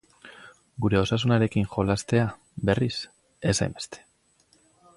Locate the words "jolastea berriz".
1.75-2.91